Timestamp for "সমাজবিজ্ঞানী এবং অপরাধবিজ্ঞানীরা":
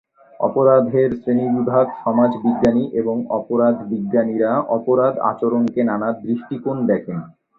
2.03-4.51